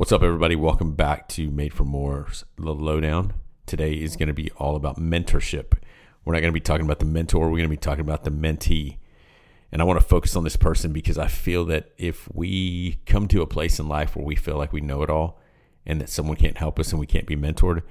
What's 0.00 0.12
up, 0.12 0.22
everybody? 0.22 0.56
Welcome 0.56 0.92
back 0.92 1.28
to 1.28 1.50
Made 1.50 1.74
for 1.74 1.84
More's 1.84 2.46
The 2.56 2.72
Lowdown. 2.72 3.34
Today 3.66 3.92
is 3.92 4.16
going 4.16 4.28
to 4.28 4.32
be 4.32 4.50
all 4.52 4.74
about 4.74 4.96
mentorship. 4.96 5.74
We're 6.24 6.32
not 6.32 6.40
going 6.40 6.54
to 6.54 6.58
be 6.58 6.58
talking 6.58 6.86
about 6.86 7.00
the 7.00 7.04
mentor, 7.04 7.50
we're 7.50 7.58
going 7.58 7.64
to 7.64 7.68
be 7.68 7.76
talking 7.76 8.00
about 8.00 8.24
the 8.24 8.30
mentee. 8.30 8.96
And 9.70 9.82
I 9.82 9.84
want 9.84 10.00
to 10.00 10.06
focus 10.06 10.36
on 10.36 10.42
this 10.42 10.56
person 10.56 10.94
because 10.94 11.18
I 11.18 11.26
feel 11.26 11.66
that 11.66 11.90
if 11.98 12.34
we 12.34 13.00
come 13.04 13.28
to 13.28 13.42
a 13.42 13.46
place 13.46 13.78
in 13.78 13.88
life 13.88 14.16
where 14.16 14.24
we 14.24 14.36
feel 14.36 14.56
like 14.56 14.72
we 14.72 14.80
know 14.80 15.02
it 15.02 15.10
all 15.10 15.38
and 15.84 16.00
that 16.00 16.08
someone 16.08 16.38
can't 16.38 16.56
help 16.56 16.78
us 16.78 16.92
and 16.92 16.98
we 16.98 17.06
can't 17.06 17.26
be 17.26 17.36
mentored, 17.36 17.82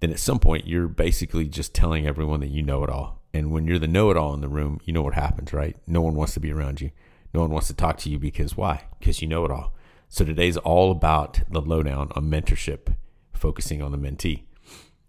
then 0.00 0.10
at 0.10 0.18
some 0.18 0.38
point 0.38 0.66
you're 0.66 0.88
basically 0.88 1.48
just 1.48 1.72
telling 1.72 2.06
everyone 2.06 2.40
that 2.40 2.50
you 2.50 2.62
know 2.62 2.84
it 2.84 2.90
all. 2.90 3.22
And 3.32 3.50
when 3.50 3.66
you're 3.66 3.78
the 3.78 3.88
know 3.88 4.10
it 4.10 4.18
all 4.18 4.34
in 4.34 4.42
the 4.42 4.48
room, 4.48 4.78
you 4.84 4.92
know 4.92 5.02
what 5.02 5.14
happens, 5.14 5.54
right? 5.54 5.74
No 5.86 6.02
one 6.02 6.16
wants 6.16 6.34
to 6.34 6.40
be 6.40 6.52
around 6.52 6.82
you. 6.82 6.90
No 7.32 7.40
one 7.40 7.50
wants 7.50 7.68
to 7.68 7.74
talk 7.74 7.96
to 8.00 8.10
you 8.10 8.18
because 8.18 8.58
why? 8.58 8.84
Because 8.98 9.22
you 9.22 9.28
know 9.28 9.46
it 9.46 9.50
all. 9.50 9.72
So 10.08 10.24
today's 10.24 10.56
all 10.56 10.92
about 10.92 11.40
the 11.50 11.60
lowdown 11.60 12.12
on 12.14 12.30
mentorship, 12.30 12.94
focusing 13.32 13.82
on 13.82 13.92
the 13.92 13.98
mentee. 13.98 14.44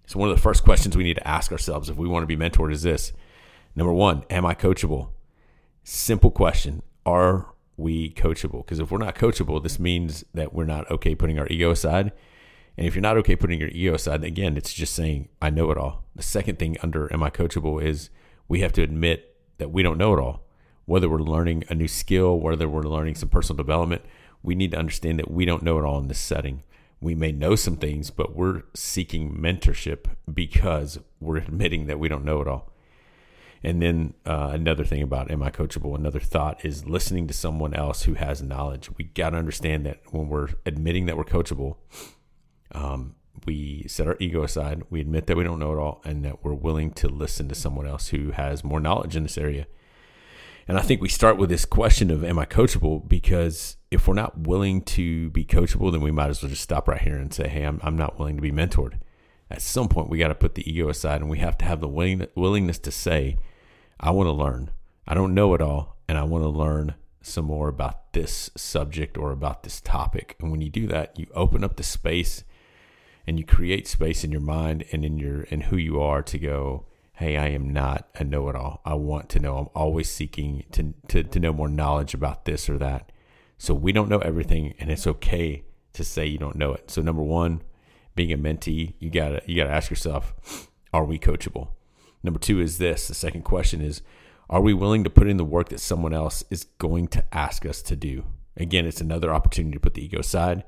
So 0.07 0.19
one 0.19 0.29
of 0.29 0.35
the 0.35 0.41
first 0.41 0.63
questions 0.63 0.97
we 0.97 1.03
need 1.03 1.17
to 1.17 1.27
ask 1.27 1.51
ourselves 1.51 1.89
if 1.89 1.97
we 1.97 2.07
want 2.07 2.23
to 2.23 2.27
be 2.27 2.38
mentored 2.38 2.71
is 2.71 2.81
this. 2.81 3.13
Number 3.75 3.93
one, 3.93 4.23
am 4.29 4.45
I 4.45 4.55
coachable? 4.55 5.09
Simple 5.83 6.31
question. 6.31 6.81
Are 7.05 7.53
we 7.77 8.11
coachable? 8.11 8.65
Because 8.65 8.79
if 8.79 8.89
we're 8.89 8.97
not 8.97 9.15
coachable, 9.15 9.61
this 9.61 9.79
means 9.79 10.25
that 10.33 10.53
we're 10.53 10.65
not 10.65 10.89
okay 10.89 11.13
putting 11.13 11.38
our 11.38 11.47
ego 11.47 11.71
aside. 11.71 12.11
And 12.75 12.88
if 12.88 12.95
you're 12.95 13.02
not 13.02 13.17
okay 13.17 13.35
putting 13.35 13.59
your 13.59 13.69
ego 13.69 13.93
aside, 13.93 14.23
again, 14.23 14.57
it's 14.57 14.73
just 14.73 14.95
saying, 14.95 15.29
I 15.41 15.49
know 15.52 15.71
it 15.71 15.77
all. 15.77 16.05
The 16.16 16.23
second 16.23 16.57
thing 16.57 16.77
under 16.81 17.11
am 17.13 17.21
I 17.21 17.29
coachable 17.29 17.81
is 17.81 18.09
we 18.47 18.61
have 18.61 18.73
to 18.73 18.81
admit 18.81 19.35
that 19.57 19.71
we 19.71 19.83
don't 19.83 19.97
know 19.97 20.13
it 20.13 20.19
all. 20.19 20.43
Whether 20.85 21.09
we're 21.09 21.19
learning 21.19 21.66
a 21.69 21.75
new 21.75 21.88
skill, 21.88 22.39
whether 22.39 22.67
we're 22.67 22.81
learning 22.83 23.16
some 23.16 23.29
personal 23.29 23.57
development, 23.57 24.03
we 24.43 24.55
need 24.55 24.71
to 24.71 24.77
understand 24.77 25.19
that 25.19 25.31
we 25.31 25.45
don't 25.45 25.63
know 25.63 25.77
it 25.77 25.85
all 25.85 25.99
in 25.99 26.07
this 26.07 26.19
setting. 26.19 26.63
We 26.99 27.15
may 27.15 27.31
know 27.31 27.55
some 27.55 27.77
things, 27.77 28.09
but 28.09 28.35
we're 28.35 28.63
seeking 28.73 29.35
mentorship 29.35 30.05
because 30.31 30.99
we're 31.19 31.38
admitting 31.38 31.88
that 31.88 31.99
we 31.99 32.09
don't 32.09 32.25
know 32.25 32.41
it 32.41 32.47
all. 32.47 32.71
And 33.63 33.81
then 33.81 34.13
uh, 34.25 34.52
another 34.53 34.83
thing 34.83 35.02
about 35.02 35.31
am 35.31 35.44
I 35.44 35.49
coachable? 35.49 35.95
Another 35.95 36.19
thought 36.19 36.63
is 36.63 36.85
listening 36.85 37.27
to 37.27 37.33
someone 37.33 37.73
else 37.73 38.03
who 38.03 38.13
has 38.13 38.41
knowledge. 38.41 38.89
We 38.97 39.05
got 39.05 39.31
to 39.31 39.38
understand 39.38 39.85
that 39.85 40.02
when 40.11 40.29
we're 40.29 40.49
admitting 40.66 41.05
that 41.07 41.17
we're 41.17 41.23
coachable, 41.23 41.77
um, 42.72 43.16
we 43.45 43.85
set 43.88 44.07
our 44.07 44.17
ego 44.19 44.44
aside. 44.44 44.83
We 44.89 45.01
admit 45.01 45.27
that 45.27 45.38
we 45.38 45.44
don't 45.44 45.59
know 45.59 45.73
it 45.73 45.79
all, 45.79 46.01
and 46.03 46.23
that 46.25 46.44
we're 46.44 46.53
willing 46.53 46.91
to 46.94 47.07
listen 47.07 47.47
to 47.49 47.55
someone 47.55 47.88
else 47.88 48.09
who 48.09 48.31
has 48.31 48.63
more 48.63 48.79
knowledge 48.79 49.16
in 49.16 49.23
this 49.23 49.38
area. 49.38 49.67
And 50.67 50.77
I 50.77 50.81
think 50.81 51.01
we 51.01 51.09
start 51.09 51.38
with 51.38 51.49
this 51.49 51.66
question 51.66 52.11
of 52.11 52.23
am 52.23 52.38
I 52.38 52.45
coachable? 52.45 53.07
Because 53.07 53.77
if 53.89 54.07
we're 54.07 54.13
not 54.13 54.39
willing 54.39 54.81
to 54.81 55.30
be 55.30 55.45
coachable, 55.45 55.91
then 55.91 56.02
we 56.02 56.11
might 56.11 56.30
as 56.30 56.41
well 56.41 56.49
just 56.49 56.63
stop 56.63 56.88
right 56.88 57.02
here 57.02 57.17
and 57.17 57.33
say, 57.33 57.47
hey, 57.47 57.63
I'm, 57.63 57.80
I'm 57.83 57.97
not 57.97 58.19
willing 58.19 58.35
to 58.35 58.41
be 58.41 58.52
mentored. 58.52 58.99
At 59.49 59.61
some 59.61 59.88
point, 59.88 60.09
we 60.09 60.17
got 60.17 60.27
to 60.27 60.35
put 60.35 60.55
the 60.55 60.69
ego 60.69 60.89
aside 60.89 61.21
and 61.21 61.29
we 61.29 61.39
have 61.39 61.57
to 61.59 61.66
have 61.66 61.79
the 61.79 61.88
willing, 61.88 62.27
willingness 62.35 62.79
to 62.79 62.91
say, 62.91 63.38
I 63.99 64.11
want 64.11 64.27
to 64.27 64.31
learn. 64.31 64.71
I 65.07 65.13
don't 65.13 65.33
know 65.33 65.53
it 65.53 65.61
all, 65.61 65.97
and 66.09 66.17
I 66.17 66.23
want 66.23 66.44
to 66.44 66.49
learn 66.49 66.95
some 67.21 67.45
more 67.45 67.69
about 67.69 68.13
this 68.13 68.49
subject 68.57 69.17
or 69.17 69.31
about 69.31 69.63
this 69.63 69.79
topic. 69.79 70.35
And 70.39 70.51
when 70.51 70.61
you 70.61 70.69
do 70.69 70.85
that, 70.88 71.17
you 71.17 71.27
open 71.33 71.63
up 71.63 71.77
the 71.77 71.83
space 71.83 72.44
and 73.25 73.39
you 73.39 73.45
create 73.45 73.88
space 73.88 74.23
in 74.23 74.31
your 74.31 74.41
mind 74.41 74.85
and 74.91 75.03
in 75.03 75.17
your 75.17 75.44
in 75.44 75.61
who 75.61 75.77
you 75.77 76.01
are 76.01 76.22
to 76.23 76.38
go, 76.38 76.85
hey, 77.13 77.35
I 77.35 77.47
am 77.47 77.72
not 77.72 78.07
a 78.16 78.23
know 78.23 78.47
it 78.49 78.55
all. 78.55 78.81
I 78.85 78.94
want 78.94 79.29
to 79.29 79.39
know. 79.39 79.57
I'm 79.57 79.69
always 79.73 80.09
seeking 80.09 80.66
to, 80.72 80.94
to, 81.07 81.23
to 81.23 81.39
know 81.39 81.51
more 81.51 81.67
knowledge 81.67 82.13
about 82.13 82.45
this 82.45 82.69
or 82.69 82.77
that. 82.77 83.11
So 83.58 83.73
we 83.73 83.91
don't 83.91 84.09
know 84.09 84.19
everything, 84.19 84.73
and 84.80 84.91
it's 84.91 85.08
okay 85.08 85.63
to 85.94 86.03
say 86.03 86.25
you 86.25 86.38
don't 86.38 86.55
know 86.55 86.73
it. 86.73 86.91
So 86.91 87.02
number 87.02 87.23
one, 87.23 87.61
being 88.16 88.31
a 88.31 88.38
mentee, 88.38 88.94
you 89.00 89.09
gotta 89.09 89.41
you 89.45 89.55
gotta 89.55 89.73
ask 89.73 89.89
yourself, 89.89 90.69
are 90.94 91.05
we 91.05 91.19
coachable? 91.19 91.69
Number 92.23 92.39
two 92.39 92.59
is 92.59 92.78
this. 92.78 93.08
The 93.08 93.16
second 93.16 93.44
question 93.44 93.81
is, 93.81 94.02
are 94.50 94.62
we 94.62 94.73
willing 94.73 95.03
to 95.03 95.09
put 95.09 95.28
in 95.28 95.38
the 95.38 95.45
work 95.45 95.69
that 95.69 95.79
someone 95.79 96.13
else 96.13 96.44
is 96.50 96.66
going 96.78 97.07
to 97.09 97.23
ask 97.35 97.66
us 97.66 97.81
to 97.84 97.95
do? 97.95 98.25
Again, 98.56 98.85
it's 98.85 99.01
another 99.01 99.34
opportunity 99.34 99.74
to 99.74 99.79
put 99.79 99.94
the 99.94 100.03
ego 100.03 100.19
aside, 100.19 100.63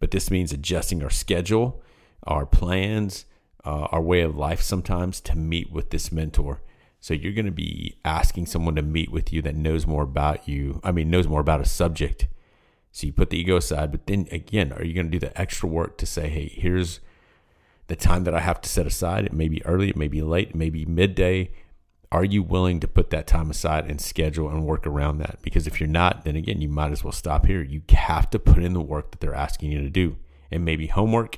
but 0.00 0.10
this 0.10 0.30
means 0.30 0.52
adjusting 0.52 1.02
our 1.02 1.10
schedule, 1.10 1.82
our 2.24 2.46
plans, 2.46 3.26
uh, 3.64 3.88
our 3.90 4.00
way 4.00 4.20
of 4.20 4.36
life 4.36 4.60
sometimes 4.60 5.20
to 5.22 5.36
meet 5.36 5.70
with 5.70 5.90
this 5.90 6.12
mentor. 6.12 6.62
So 7.04 7.12
you're 7.12 7.34
going 7.34 7.44
to 7.44 7.52
be 7.52 7.98
asking 8.02 8.46
someone 8.46 8.76
to 8.76 8.82
meet 8.82 9.12
with 9.12 9.30
you 9.30 9.42
that 9.42 9.54
knows 9.54 9.86
more 9.86 10.04
about 10.04 10.48
you. 10.48 10.80
I 10.82 10.90
mean, 10.90 11.10
knows 11.10 11.28
more 11.28 11.42
about 11.42 11.60
a 11.60 11.66
subject. 11.66 12.28
So 12.92 13.06
you 13.06 13.12
put 13.12 13.28
the 13.28 13.38
ego 13.38 13.58
aside, 13.58 13.90
but 13.90 14.06
then 14.06 14.26
again, 14.32 14.72
are 14.72 14.82
you 14.82 14.94
going 14.94 15.10
to 15.10 15.12
do 15.12 15.18
the 15.18 15.38
extra 15.38 15.68
work 15.68 15.98
to 15.98 16.06
say, 16.06 16.30
hey, 16.30 16.48
here's 16.48 17.00
the 17.88 17.94
time 17.94 18.24
that 18.24 18.32
I 18.34 18.40
have 18.40 18.58
to 18.62 18.70
set 18.70 18.86
aside? 18.86 19.26
It 19.26 19.34
may 19.34 19.48
be 19.48 19.62
early, 19.66 19.90
it 19.90 19.98
may 19.98 20.08
be 20.08 20.22
late, 20.22 20.48
it 20.48 20.54
may 20.54 20.70
be 20.70 20.86
midday. 20.86 21.50
Are 22.10 22.24
you 22.24 22.42
willing 22.42 22.80
to 22.80 22.88
put 22.88 23.10
that 23.10 23.26
time 23.26 23.50
aside 23.50 23.84
and 23.84 24.00
schedule 24.00 24.48
and 24.48 24.64
work 24.64 24.86
around 24.86 25.18
that? 25.18 25.40
Because 25.42 25.66
if 25.66 25.80
you're 25.80 25.86
not, 25.90 26.24
then 26.24 26.36
again, 26.36 26.62
you 26.62 26.70
might 26.70 26.92
as 26.92 27.04
well 27.04 27.12
stop 27.12 27.44
here. 27.44 27.60
You 27.60 27.82
have 27.90 28.30
to 28.30 28.38
put 28.38 28.64
in 28.64 28.72
the 28.72 28.80
work 28.80 29.10
that 29.10 29.20
they're 29.20 29.34
asking 29.34 29.72
you 29.72 29.82
to 29.82 29.90
do. 29.90 30.16
It 30.50 30.62
may 30.62 30.76
be 30.76 30.86
homework, 30.86 31.36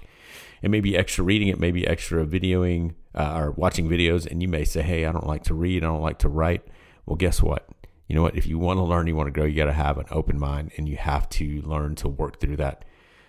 it 0.63 0.71
may 0.71 0.81
be 0.81 0.97
extra 0.97 1.25
reading, 1.25 1.49
it 1.49 1.59
may 1.59 1.73
be 1.73 1.85
extra 1.89 2.25
videoing 2.25 2.95
uh, 3.17 3.35
or 3.37 3.51
watching 3.53 3.89
videos, 3.89 4.27
and 4.27 4.43
you 4.43 4.49
may 4.49 4.65
say, 4.65 4.83
"Hey, 4.83 5.07
I 5.07 5.13
don't 5.13 5.27
like 5.27 5.45
to 5.45 5.55
read, 5.55 5.83
I 5.83 5.87
don't 5.87 6.03
like 6.03 6.19
to 6.21 6.29
write." 6.29 6.67
Well, 7.07 7.17
guess 7.17 7.43
what? 7.43 7.69
You 8.09 8.15
know 8.15 8.23
what? 8.23 8.37
If 8.37 8.47
you 8.47 8.59
want 8.59 8.79
to 8.79 8.83
learn, 8.83 9.07
you 9.07 9.17
want 9.17 9.29
to 9.29 9.33
grow, 9.33 9.45
you 9.45 9.57
got 9.57 9.67
to 9.67 9.73
have 9.73 9.99
an 9.99 10.07
open 10.11 10.39
mind, 10.39 10.73
and 10.77 10.89
you 10.89 10.97
have 10.97 11.29
to 11.31 11.63
learn 11.63 11.95
to 11.97 12.09
work 12.09 12.41
through 12.41 12.57
that. 12.57 12.85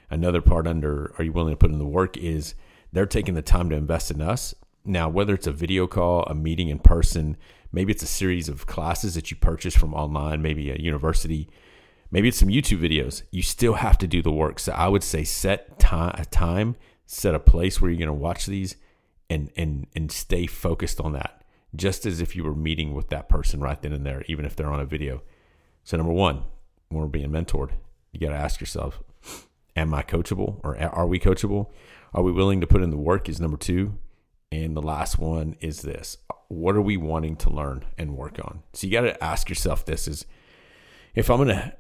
Another 0.10 0.42
part 0.42 0.68
under 0.68 1.14
are 1.18 1.24
you 1.24 1.32
willing 1.32 1.54
to 1.54 1.58
put 1.58 1.72
in 1.72 1.80
the 1.80 1.86
work 1.86 2.18
is 2.18 2.56
they're 2.92 3.06
taking 3.06 3.34
the 3.34 3.42
time 3.42 3.70
to 3.70 3.76
invest 3.76 4.12
in 4.12 4.22
us. 4.22 4.56
Now, 4.86 5.10
whether 5.10 5.34
it's 5.34 5.48
a 5.48 5.52
video 5.52 5.86
call, 5.86 6.24
a 6.24 6.34
meeting 6.34 6.70
in 6.70 6.80
person, 6.80 7.36
maybe 7.72 7.92
it's 7.92 8.04
a 8.04 8.08
series 8.08 8.48
of 8.48 8.66
classes 8.66 9.16
that 9.16 9.30
you 9.32 9.38
purchase 9.38 9.76
from 9.76 9.94
online, 9.94 10.42
maybe 10.42 10.72
a 10.72 10.78
university, 10.78 11.50
maybe 12.10 12.30
it's 12.30 12.38
some 12.38 12.48
YouTube 12.48 12.80
videos. 12.80 13.24
You 13.32 13.42
still 13.42 13.74
have 13.74 13.98
to 13.98 14.08
do 14.08 14.22
the 14.22 14.32
work. 14.32 14.60
So 14.60 14.72
I 14.72 14.88
would 14.88 15.04
say 15.04 15.26
set 15.26 15.78
time 15.80 16.76
set 17.06 17.36
a 17.36 17.40
place 17.40 17.82
where 17.82 17.90
you're 17.90 17.98
going 17.98 18.08
to 18.08 18.14
watch 18.14 18.46
these 18.46 18.76
and 19.30 19.52
and 19.56 19.88
and 19.96 20.12
stay 20.12 20.48
focused 20.48 21.00
on 21.02 21.14
that 21.14 21.44
just 21.76 22.06
as 22.06 22.22
if 22.22 22.36
you 22.36 22.44
were 22.44 22.56
meeting 22.56 22.94
with 22.94 23.10
that 23.10 23.28
person 23.28 23.60
right 23.60 23.82
then 23.82 23.94
and 23.94 24.06
there 24.06 24.24
even 24.28 24.46
if 24.46 24.56
they're 24.56 24.72
on 24.72 24.80
a 24.80 24.86
video. 24.86 25.22
So 25.84 25.98
number 25.98 26.14
one 26.14 26.44
when 26.90 27.02
we're 27.02 27.08
being 27.08 27.30
mentored 27.30 27.72
you 28.12 28.20
got 28.20 28.30
to 28.30 28.36
ask 28.40 28.60
yourself 28.60 29.02
am 29.76 29.94
i 29.94 30.02
coachable 30.02 30.60
or 30.64 30.78
are 30.78 31.08
we 31.08 31.20
coachable? 31.20 31.70
Are 32.14 32.24
we 32.24 32.32
willing 32.32 32.62
to 32.62 32.68
put 32.68 32.82
in 32.82 32.90
the 32.90 32.98
work 32.98 33.30
is 33.30 33.40
number 33.40 33.58
two. 33.58 33.98
And 34.50 34.78
the 34.78 34.82
last 34.82 35.20
one 35.20 35.58
is 35.60 35.82
this 35.82 36.18
what 36.48 36.76
are 36.76 36.82
we 36.82 36.96
wanting 36.96 37.36
to 37.36 37.50
learn 37.50 37.84
and 37.98 38.16
work 38.16 38.40
on? 38.42 38.64
So 38.74 38.88
you 38.88 38.94
got 38.94 39.02
to 39.02 39.24
ask 39.24 39.50
yourself 39.50 39.86
this 39.86 40.08
is 40.08 40.26
if 41.14 41.30
i'm 41.30 41.38
going 41.38 41.50
to 41.50 41.74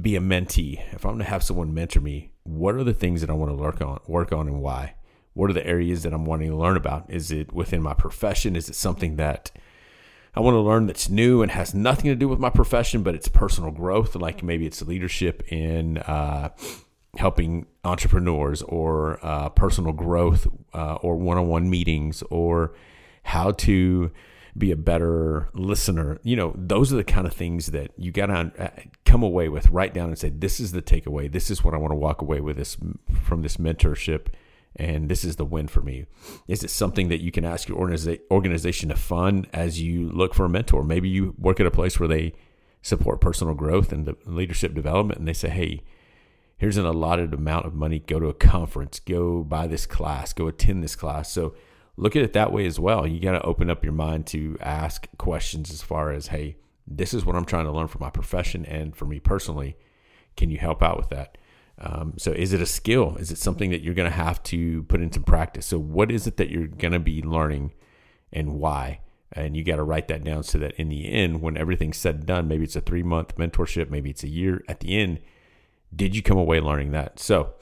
be 0.00 0.16
a 0.16 0.20
mentee, 0.20 0.80
if 0.92 1.04
I'm 1.04 1.12
going 1.12 1.24
to 1.24 1.30
have 1.30 1.42
someone 1.42 1.74
mentor 1.74 2.00
me, 2.00 2.32
what 2.44 2.74
are 2.74 2.84
the 2.84 2.94
things 2.94 3.20
that 3.20 3.30
I 3.30 3.34
want 3.34 3.50
to 3.50 3.56
work 3.56 3.80
on, 3.80 4.00
work 4.06 4.32
on, 4.32 4.48
and 4.48 4.60
why? 4.60 4.94
What 5.34 5.50
are 5.50 5.54
the 5.54 5.66
areas 5.66 6.02
that 6.02 6.12
I'm 6.12 6.26
wanting 6.26 6.50
to 6.50 6.56
learn 6.56 6.76
about? 6.76 7.06
Is 7.08 7.30
it 7.30 7.52
within 7.52 7.82
my 7.82 7.94
profession? 7.94 8.56
Is 8.56 8.68
it 8.68 8.74
something 8.74 9.16
that 9.16 9.50
I 10.34 10.40
want 10.40 10.54
to 10.54 10.60
learn 10.60 10.86
that's 10.86 11.08
new 11.08 11.42
and 11.42 11.50
has 11.52 11.74
nothing 11.74 12.10
to 12.10 12.14
do 12.14 12.28
with 12.28 12.38
my 12.38 12.50
profession, 12.50 13.02
but 13.02 13.14
it's 13.14 13.28
personal 13.28 13.70
growth? 13.70 14.14
Like 14.14 14.42
maybe 14.42 14.66
it's 14.66 14.82
leadership 14.82 15.42
in 15.52 15.98
uh, 15.98 16.50
helping 17.16 17.66
entrepreneurs, 17.84 18.62
or 18.62 19.18
uh, 19.22 19.48
personal 19.50 19.92
growth, 19.92 20.46
uh, 20.72 20.94
or 20.96 21.16
one-on-one 21.16 21.68
meetings, 21.68 22.22
or 22.30 22.74
how 23.24 23.50
to 23.52 24.10
be 24.56 24.70
a 24.70 24.76
better 24.76 25.48
listener. 25.54 26.18
You 26.22 26.36
know, 26.36 26.54
those 26.56 26.92
are 26.92 26.96
the 26.96 27.04
kind 27.04 27.26
of 27.26 27.32
things 27.32 27.66
that 27.66 27.90
you 27.96 28.12
got 28.12 28.26
to 28.26 28.52
uh, 28.58 28.68
come 29.04 29.22
away 29.22 29.48
with, 29.48 29.68
write 29.70 29.94
down 29.94 30.08
and 30.08 30.18
say, 30.18 30.30
this 30.30 30.60
is 30.60 30.72
the 30.72 30.82
takeaway. 30.82 31.30
This 31.30 31.50
is 31.50 31.64
what 31.64 31.74
I 31.74 31.78
want 31.78 31.92
to 31.92 31.96
walk 31.96 32.20
away 32.22 32.40
with 32.40 32.56
this 32.56 32.76
from 33.22 33.42
this 33.42 33.56
mentorship. 33.56 34.26
And 34.76 35.08
this 35.08 35.22
is 35.24 35.36
the 35.36 35.44
win 35.44 35.68
for 35.68 35.82
me. 35.82 36.06
Is 36.48 36.64
it 36.64 36.70
something 36.70 37.08
that 37.08 37.20
you 37.20 37.30
can 37.30 37.44
ask 37.44 37.68
your 37.68 37.78
organization 37.78 38.88
to 38.88 38.96
fund 38.96 39.46
as 39.52 39.80
you 39.80 40.08
look 40.10 40.34
for 40.34 40.46
a 40.46 40.48
mentor? 40.48 40.82
Maybe 40.82 41.08
you 41.08 41.34
work 41.38 41.60
at 41.60 41.66
a 41.66 41.70
place 41.70 42.00
where 42.00 42.08
they 42.08 42.32
support 42.80 43.20
personal 43.20 43.54
growth 43.54 43.92
and 43.92 44.06
the 44.06 44.16
leadership 44.24 44.74
development, 44.74 45.18
and 45.18 45.28
they 45.28 45.34
say, 45.34 45.50
hey, 45.50 45.82
here's 46.56 46.76
an 46.78 46.86
allotted 46.86 47.34
amount 47.34 47.66
of 47.66 47.74
money. 47.74 47.98
Go 47.98 48.18
to 48.18 48.28
a 48.28 48.34
conference, 48.34 48.98
go 48.98 49.42
buy 49.42 49.66
this 49.66 49.84
class, 49.84 50.32
go 50.32 50.48
attend 50.48 50.82
this 50.82 50.96
class. 50.96 51.30
So 51.30 51.54
look 51.96 52.16
at 52.16 52.22
it 52.22 52.32
that 52.32 52.52
way 52.52 52.64
as 52.66 52.80
well. 52.80 53.06
You 53.06 53.20
got 53.20 53.32
to 53.32 53.42
open 53.42 53.68
up 53.68 53.84
your 53.84 53.92
mind 53.92 54.26
to 54.28 54.56
ask 54.60 55.06
questions 55.18 55.70
as 55.70 55.82
far 55.82 56.10
as, 56.10 56.28
hey, 56.28 56.56
this 56.86 57.12
is 57.12 57.24
what 57.24 57.36
I'm 57.36 57.44
trying 57.44 57.66
to 57.66 57.72
learn 57.72 57.88
for 57.88 57.98
my 57.98 58.10
profession 58.10 58.64
and 58.64 58.96
for 58.96 59.04
me 59.04 59.20
personally. 59.20 59.76
Can 60.36 60.50
you 60.50 60.58
help 60.58 60.82
out 60.82 60.96
with 60.96 61.10
that? 61.10 61.36
Um, 61.78 62.14
so, 62.18 62.32
is 62.32 62.52
it 62.52 62.60
a 62.60 62.66
skill? 62.66 63.16
Is 63.16 63.30
it 63.30 63.38
something 63.38 63.70
that 63.70 63.82
you're 63.82 63.94
going 63.94 64.10
to 64.10 64.16
have 64.16 64.42
to 64.44 64.82
put 64.84 65.00
into 65.00 65.20
practice? 65.20 65.66
So, 65.66 65.78
what 65.78 66.10
is 66.10 66.26
it 66.26 66.36
that 66.36 66.50
you're 66.50 66.66
going 66.66 66.92
to 66.92 67.00
be 67.00 67.22
learning 67.22 67.72
and 68.32 68.54
why? 68.54 69.00
And 69.32 69.56
you 69.56 69.64
got 69.64 69.76
to 69.76 69.82
write 69.82 70.08
that 70.08 70.24
down 70.24 70.42
so 70.42 70.58
that 70.58 70.72
in 70.72 70.90
the 70.90 71.10
end, 71.10 71.40
when 71.40 71.56
everything's 71.56 71.96
said 71.96 72.16
and 72.16 72.26
done, 72.26 72.48
maybe 72.48 72.64
it's 72.64 72.76
a 72.76 72.82
three 72.82 73.02
month 73.02 73.36
mentorship, 73.36 73.90
maybe 73.90 74.10
it's 74.10 74.22
a 74.22 74.28
year, 74.28 74.62
at 74.68 74.80
the 74.80 74.98
end, 74.98 75.20
did 75.94 76.14
you 76.14 76.22
come 76.22 76.38
away 76.38 76.60
learning 76.60 76.92
that? 76.92 77.18
So, 77.18 77.54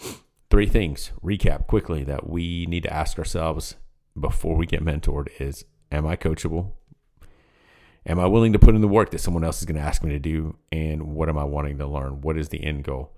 three 0.50 0.66
things, 0.66 1.12
recap 1.22 1.66
quickly, 1.66 2.04
that 2.04 2.28
we 2.28 2.66
need 2.66 2.82
to 2.82 2.92
ask 2.92 3.18
ourselves 3.18 3.76
before 4.18 4.56
we 4.56 4.66
get 4.66 4.84
mentored 4.84 5.28
is 5.40 5.64
Am 5.92 6.06
I 6.06 6.16
coachable? 6.16 6.72
Am 8.06 8.18
I 8.18 8.26
willing 8.26 8.52
to 8.52 8.58
put 8.58 8.74
in 8.74 8.80
the 8.80 8.88
work 8.88 9.10
that 9.10 9.20
someone 9.20 9.44
else 9.44 9.58
is 9.58 9.66
going 9.66 9.80
to 9.80 9.86
ask 9.86 10.02
me 10.02 10.10
to 10.10 10.18
do? 10.18 10.56
And 10.72 11.14
what 11.14 11.28
am 11.28 11.36
I 11.36 11.44
wanting 11.44 11.78
to 11.78 11.86
learn? 11.86 12.20
What 12.20 12.38
is 12.38 12.48
the 12.48 12.62
end 12.62 12.84
goal? 12.84 13.12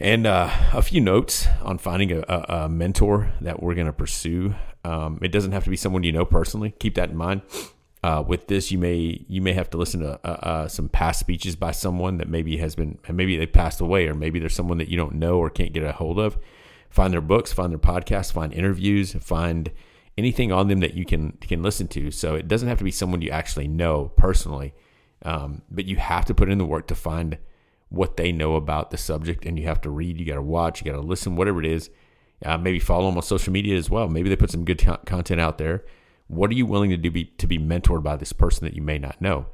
And 0.00 0.26
uh, 0.26 0.50
a 0.72 0.80
few 0.80 1.00
notes 1.02 1.46
on 1.62 1.76
finding 1.76 2.10
a, 2.10 2.22
a, 2.26 2.68
mentor 2.70 3.32
that 3.42 3.62
we're 3.62 3.74
going 3.74 3.86
to 3.86 3.92
pursue. 3.92 4.54
Um, 4.82 5.18
it 5.20 5.28
doesn't 5.28 5.52
have 5.52 5.64
to 5.64 5.70
be 5.70 5.76
someone 5.76 6.04
you 6.04 6.12
know 6.12 6.24
personally. 6.24 6.70
Keep 6.78 6.94
that 6.94 7.10
in 7.10 7.16
mind. 7.16 7.42
Uh, 8.02 8.24
with 8.26 8.46
this, 8.46 8.72
you 8.72 8.78
may 8.78 9.22
you 9.28 9.42
may 9.42 9.52
have 9.52 9.68
to 9.68 9.76
listen 9.76 10.00
to 10.00 10.18
uh, 10.24 10.26
uh, 10.26 10.68
some 10.68 10.88
past 10.88 11.20
speeches 11.20 11.54
by 11.54 11.70
someone 11.70 12.16
that 12.16 12.30
maybe 12.30 12.56
has 12.56 12.74
been 12.74 12.98
maybe 13.12 13.36
they 13.36 13.46
passed 13.46 13.82
away, 13.82 14.08
or 14.08 14.14
maybe 14.14 14.38
there's 14.38 14.54
someone 14.54 14.78
that 14.78 14.88
you 14.88 14.96
don't 14.96 15.16
know 15.16 15.36
or 15.36 15.50
can't 15.50 15.74
get 15.74 15.82
a 15.82 15.92
hold 15.92 16.18
of. 16.18 16.38
Find 16.88 17.12
their 17.12 17.20
books, 17.20 17.52
find 17.52 17.70
their 17.70 17.78
podcasts, 17.78 18.32
find 18.32 18.54
interviews, 18.54 19.12
find 19.12 19.70
anything 20.16 20.50
on 20.50 20.68
them 20.68 20.80
that 20.80 20.94
you 20.94 21.04
can 21.04 21.32
can 21.42 21.62
listen 21.62 21.88
to. 21.88 22.10
So 22.10 22.36
it 22.36 22.48
doesn't 22.48 22.68
have 22.68 22.78
to 22.78 22.84
be 22.84 22.90
someone 22.90 23.20
you 23.20 23.30
actually 23.30 23.68
know 23.68 24.12
personally, 24.16 24.72
um, 25.26 25.60
but 25.70 25.84
you 25.84 25.96
have 25.96 26.24
to 26.24 26.34
put 26.34 26.48
in 26.48 26.56
the 26.56 26.64
work 26.64 26.86
to 26.86 26.94
find 26.94 27.36
what 27.90 28.16
they 28.16 28.32
know 28.32 28.56
about 28.56 28.90
the 28.90 28.96
subject, 28.96 29.44
and 29.44 29.58
you 29.58 29.66
have 29.66 29.80
to 29.82 29.90
read, 29.90 30.18
you 30.18 30.24
got 30.24 30.36
to 30.36 30.42
watch, 30.42 30.80
you 30.80 30.90
got 30.90 30.96
to 30.96 31.06
listen, 31.06 31.36
whatever 31.36 31.60
it 31.60 31.66
is. 31.66 31.90
Uh, 32.44 32.56
maybe 32.56 32.78
follow 32.78 33.06
them 33.06 33.16
on 33.16 33.22
social 33.22 33.52
media 33.52 33.76
as 33.76 33.90
well. 33.90 34.08
Maybe 34.08 34.28
they 34.28 34.36
put 34.36 34.50
some 34.50 34.64
good 34.64 34.82
content 35.04 35.40
out 35.40 35.58
there. 35.58 35.84
What 36.28 36.50
are 36.50 36.54
you 36.54 36.64
willing 36.64 36.90
to 36.90 36.96
do 36.96 37.10
be, 37.10 37.24
to 37.24 37.46
be 37.46 37.58
mentored 37.58 38.02
by 38.02 38.16
this 38.16 38.32
person 38.32 38.64
that 38.64 38.74
you 38.74 38.82
may 38.82 38.98
not 38.98 39.20
know? 39.20 39.46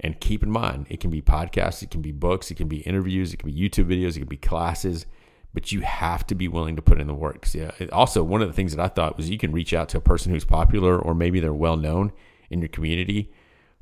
And 0.00 0.20
keep 0.20 0.42
in 0.42 0.50
mind, 0.50 0.86
it 0.90 1.00
can 1.00 1.10
be 1.10 1.22
podcasts, 1.22 1.82
it 1.82 1.90
can 1.90 2.02
be 2.02 2.12
books, 2.12 2.50
it 2.50 2.56
can 2.56 2.68
be 2.68 2.78
interviews, 2.80 3.32
it 3.32 3.38
can 3.38 3.50
be 3.50 3.58
YouTube 3.58 3.86
videos, 3.86 4.16
it 4.16 4.20
can 4.20 4.28
be 4.28 4.36
classes 4.36 5.06
but 5.52 5.72
you 5.72 5.80
have 5.80 6.26
to 6.28 6.34
be 6.34 6.48
willing 6.48 6.76
to 6.76 6.82
put 6.82 7.00
in 7.00 7.06
the 7.06 7.14
work. 7.14 7.46
Yeah. 7.52 7.72
Also, 7.92 8.22
one 8.22 8.42
of 8.42 8.48
the 8.48 8.54
things 8.54 8.74
that 8.74 8.82
I 8.82 8.88
thought 8.88 9.16
was 9.16 9.30
you 9.30 9.38
can 9.38 9.52
reach 9.52 9.74
out 9.74 9.88
to 9.90 9.98
a 9.98 10.00
person 10.00 10.32
who's 10.32 10.44
popular, 10.44 10.98
or 10.98 11.14
maybe 11.14 11.40
they're 11.40 11.52
well 11.52 11.76
known 11.76 12.12
in 12.50 12.60
your 12.60 12.68
community, 12.68 13.32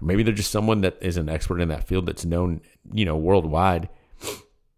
or 0.00 0.06
maybe 0.06 0.23
they're 0.23 0.34
just 0.34 0.50
someone 0.50 0.81
that 0.81 0.96
is 1.00 1.17
an 1.17 1.29
expert 1.29 1.61
in 1.61 1.69
that 1.69 1.87
field 1.87 2.06
that's 2.06 2.25
known, 2.25 2.62
you 2.93 3.05
know, 3.05 3.17
worldwide. 3.17 3.88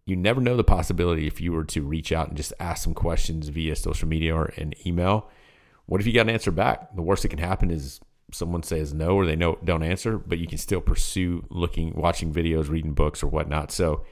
You 0.05 0.15
never 0.15 0.41
know 0.41 0.57
the 0.57 0.63
possibility 0.63 1.27
if 1.27 1.39
you 1.39 1.51
were 1.53 1.63
to 1.65 1.83
reach 1.83 2.11
out 2.11 2.27
and 2.27 2.37
just 2.37 2.53
ask 2.59 2.83
some 2.83 2.93
questions 2.93 3.49
via 3.49 3.75
social 3.75 4.07
media 4.07 4.35
or 4.35 4.45
an 4.57 4.73
email. 4.85 5.29
What 5.85 6.01
if 6.01 6.07
you 6.07 6.13
got 6.13 6.21
an 6.21 6.29
answer 6.29 6.51
back? 6.51 6.95
The 6.95 7.01
worst 7.01 7.21
that 7.23 7.29
can 7.29 7.39
happen 7.39 7.69
is 7.71 7.99
someone 8.33 8.63
says 8.63 8.93
no 8.93 9.15
or 9.15 9.25
they 9.25 9.35
know 9.35 9.59
don't 9.63 9.83
answer, 9.83 10.17
but 10.17 10.39
you 10.39 10.47
can 10.47 10.57
still 10.57 10.81
pursue 10.81 11.45
looking, 11.49 11.93
watching 11.95 12.33
videos, 12.33 12.69
reading 12.69 12.93
books, 12.93 13.21
or 13.23 13.27
whatnot. 13.27 13.71
So 13.71 14.03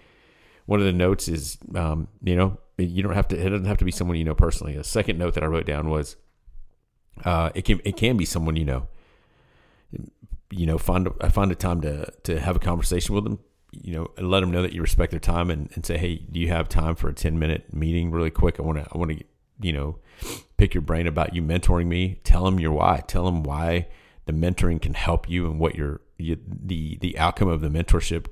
one 0.65 0.79
of 0.79 0.85
the 0.85 0.93
notes 0.93 1.27
is, 1.27 1.57
um, 1.75 2.07
you 2.23 2.35
know, 2.35 2.59
you 2.77 3.01
don't 3.01 3.15
have 3.15 3.27
to. 3.29 3.37
It 3.37 3.49
doesn't 3.49 3.65
have 3.65 3.77
to 3.77 3.85
be 3.85 3.91
someone 3.91 4.17
you 4.17 4.23
know 4.23 4.35
personally. 4.35 4.75
A 4.75 4.83
second 4.83 5.17
note 5.17 5.33
that 5.33 5.43
I 5.43 5.47
wrote 5.47 5.65
down 5.65 5.89
was, 5.89 6.15
uh, 7.25 7.49
it 7.55 7.65
can 7.65 7.81
it 7.83 7.97
can 7.97 8.17
be 8.17 8.25
someone 8.25 8.55
you 8.55 8.65
know. 8.65 8.87
You 10.51 10.65
know, 10.65 10.77
find 10.77 11.09
I 11.21 11.29
find 11.29 11.51
a 11.51 11.55
time 11.55 11.81
to 11.81 12.11
to 12.23 12.39
have 12.39 12.55
a 12.55 12.59
conversation 12.59 13.15
with 13.15 13.23
them. 13.23 13.39
You 13.71 13.93
know, 13.95 14.07
let 14.17 14.39
them 14.39 14.51
know 14.51 14.61
that 14.61 14.73
you 14.73 14.81
respect 14.81 15.11
their 15.11 15.19
time, 15.19 15.51
and, 15.51 15.69
and 15.75 15.85
say, 15.85 15.97
hey, 15.97 16.25
do 16.31 16.39
you 16.39 16.47
have 16.49 16.69
time 16.69 16.95
for 16.95 17.09
a 17.09 17.13
ten 17.13 17.37
minute 17.37 17.73
meeting, 17.73 18.11
really 18.11 18.31
quick? 18.31 18.59
I 18.59 18.63
want 18.63 18.79
to 18.79 18.87
I 18.91 18.97
want 18.97 19.11
to 19.11 19.23
you 19.61 19.73
know 19.73 19.99
pick 20.57 20.73
your 20.73 20.81
brain 20.81 21.07
about 21.07 21.35
you 21.35 21.41
mentoring 21.41 21.87
me. 21.87 22.19
Tell 22.23 22.45
them 22.45 22.59
your 22.59 22.71
why. 22.71 23.03
Tell 23.07 23.25
them 23.25 23.43
why 23.43 23.87
the 24.25 24.33
mentoring 24.33 24.81
can 24.81 24.93
help 24.93 25.29
you 25.29 25.45
and 25.45 25.59
what 25.59 25.75
your 25.75 26.01
you, 26.17 26.37
the 26.47 26.97
the 27.01 27.17
outcome 27.17 27.47
of 27.47 27.61
the 27.61 27.69
mentorship 27.69 28.27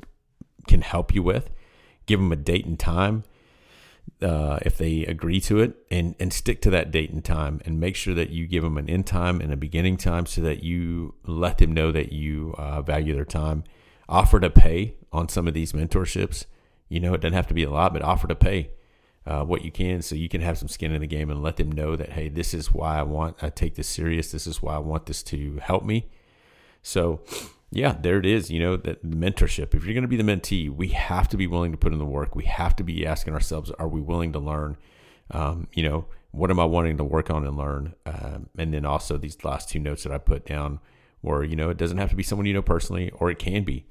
can 0.68 0.82
help 0.82 1.14
you 1.14 1.24
with. 1.24 1.50
Give 2.06 2.20
them 2.20 2.32
a 2.32 2.36
date 2.36 2.66
and 2.66 2.80
time 2.80 3.24
uh, 4.22 4.60
if 4.62 4.78
they 4.78 5.06
agree 5.06 5.40
to 5.42 5.60
it 5.60 5.76
and, 5.92 6.16
and 6.20 6.32
stick 6.34 6.62
to 6.62 6.70
that 6.72 6.92
date 6.92 7.12
and 7.12 7.24
time 7.24 7.62
and 7.66 7.80
make 7.80 7.96
sure 7.96 8.14
that 8.14 8.30
you 8.30 8.48
give 8.48 8.64
them 8.64 8.78
an 8.78 8.90
end 8.90 9.06
time 9.06 9.42
and 9.42 9.52
a 9.52 9.58
beginning 9.58 9.98
time 9.98 10.26
so 10.26 10.42
that 10.42 10.64
you 10.64 11.14
let 11.26 11.58
them 11.58 11.74
know 11.74 11.92
that 11.92 12.12
you 12.12 12.56
uh, 12.58 12.82
value 12.82 13.14
their 13.14 13.26
time. 13.26 13.64
Offer 14.10 14.40
to 14.40 14.50
pay 14.50 14.96
on 15.12 15.30
some 15.30 15.48
of 15.48 15.54
these 15.54 15.74
mentorships. 15.74 16.46
You 16.90 17.00
know, 17.00 17.14
it 17.14 17.22
doesn't 17.22 17.36
have 17.36 17.48
to 17.48 17.54
be 17.54 17.64
a 17.64 17.70
lot, 17.70 17.94
but 17.94 18.02
offer 18.02 18.28
to 18.28 18.36
pay 18.36 18.72
uh, 19.26 19.44
what 19.44 19.66
you 19.66 19.72
can 19.72 20.02
so 20.02 20.16
you 20.16 20.30
can 20.30 20.40
have 20.42 20.58
some 20.58 20.70
skin 20.70 20.94
in 20.94 21.02
the 21.02 21.08
game 21.08 21.30
and 21.30 21.44
let 21.44 21.58
them 21.58 21.72
know 21.72 21.98
that, 21.98 22.14
hey, 22.14 22.30
this 22.30 22.54
is 22.54 22.74
why 22.74 22.98
I 22.98 23.04
want, 23.04 23.36
I 23.42 23.50
take 23.50 23.76
this 23.76 23.90
serious. 23.90 24.32
This 24.32 24.48
is 24.48 24.62
why 24.62 24.76
I 24.76 24.80
want 24.80 25.06
this 25.06 25.22
to 25.24 25.60
help 25.62 25.84
me. 25.84 26.08
So, 26.82 27.22
yeah, 27.70 27.98
there 28.00 28.18
it 28.18 28.26
is. 28.26 28.50
You 28.50 28.62
know, 28.62 28.78
that 28.78 29.06
mentorship. 29.06 29.76
If 29.76 29.84
you're 29.84 29.94
going 29.94 30.04
to 30.04 30.08
be 30.08 30.16
the 30.16 30.24
mentee, 30.24 30.74
we 30.74 30.90
have 30.90 31.28
to 31.30 31.38
be 31.38 31.48
willing 31.48 31.74
to 31.74 31.78
put 31.78 31.92
in 31.92 32.00
the 32.00 32.06
work. 32.06 32.36
We 32.36 32.46
have 32.46 32.76
to 32.78 32.84
be 32.84 33.06
asking 33.06 33.34
ourselves, 33.34 33.72
are 33.72 33.90
we 33.90 34.00
willing 34.00 34.32
to 34.32 34.40
learn? 34.40 34.78
Um, 35.32 35.68
you 35.74 35.84
know, 35.84 36.06
what 36.32 36.50
am 36.50 36.60
I 36.60 36.66
wanting 36.66 36.96
to 36.98 37.04
work 37.04 37.30
on 37.30 37.46
and 37.46 37.58
learn? 37.58 37.96
Um, 38.06 38.50
and 38.58 38.74
then 38.74 38.86
also 38.86 39.18
these 39.18 39.44
last 39.44 39.68
two 39.68 39.80
notes 39.80 40.04
that 40.04 40.14
I 40.14 40.20
put 40.20 40.46
down 40.46 40.80
were, 41.22 41.44
you 41.44 41.58
know, 41.58 41.70
it 41.70 41.78
doesn't 41.78 41.98
have 41.98 42.12
to 42.12 42.16
be 42.16 42.24
someone 42.24 42.46
you 42.46 42.54
know 42.54 42.62
personally, 42.62 43.10
or 43.12 43.30
it 43.30 43.40
can 43.40 43.64
be. 43.64 43.86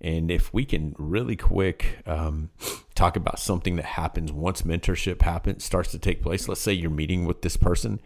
And 0.00 0.30
if 0.30 0.52
we 0.54 0.64
can 0.64 0.94
really 0.98 1.36
quick 1.36 1.98
um, 2.06 2.50
talk 2.94 3.16
about 3.16 3.38
something 3.38 3.76
that 3.76 3.84
happens 3.84 4.32
once 4.32 4.62
mentorship 4.62 5.22
happens, 5.22 5.64
starts 5.64 5.90
to 5.92 5.98
take 5.98 6.22
place. 6.22 6.48
Let's 6.48 6.60
say 6.60 6.72
you're 6.72 6.90
meeting 6.90 7.26
with 7.26 7.42
this 7.42 7.56
person 7.56 8.00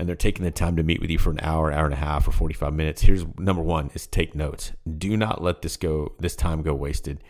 and 0.00 0.08
they're 0.08 0.16
taking 0.16 0.44
the 0.44 0.50
time 0.50 0.76
to 0.76 0.82
meet 0.82 0.98
with 0.98 1.10
you 1.10 1.18
for 1.18 1.30
an 1.30 1.40
hour, 1.42 1.70
hour 1.70 1.84
and 1.84 1.92
a 1.92 1.98
half, 1.98 2.26
or 2.26 2.32
45 2.32 2.72
minutes, 2.72 3.02
here's 3.02 3.26
number 3.38 3.60
one 3.60 3.90
is 3.92 4.06
take 4.06 4.34
notes. 4.34 4.72
Do 4.96 5.14
not 5.14 5.42
let 5.42 5.60
this 5.60 5.76
go, 5.76 6.14
this 6.18 6.34
time 6.34 6.62
go 6.62 6.72
wasted. 6.72 7.22